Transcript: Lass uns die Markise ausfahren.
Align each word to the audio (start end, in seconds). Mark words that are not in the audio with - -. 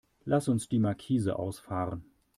Lass 0.25 0.47
uns 0.49 0.67
die 0.67 0.79
Markise 0.79 1.37
ausfahren. 1.37 2.03